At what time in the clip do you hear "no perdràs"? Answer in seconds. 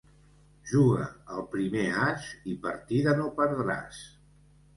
3.21-4.03